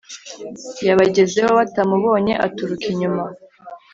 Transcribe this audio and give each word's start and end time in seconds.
yabagezeho 0.87 1.51
batamubonye 1.59 2.33
aturuka 2.45 2.85
inyuma 2.93 3.23